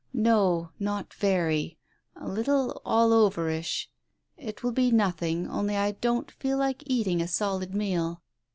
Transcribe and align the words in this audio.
"No, 0.13 0.71
not 0.79 1.13
very— 1.13 1.77
a 2.15 2.27
little 2.27 2.81
all 2.83 3.13
overish. 3.13 3.87
It 4.35 4.63
will 4.63 4.71
be 4.71 4.89
nothing, 4.91 5.47
only 5.47 5.77
I 5.77 5.91
don't 5.91 6.31
feel 6.31 6.57
like 6.57 6.81
eating 6.87 7.21
a 7.21 7.27
solid 7.27 7.75
meal." 7.75 8.23